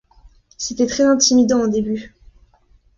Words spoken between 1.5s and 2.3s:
au début.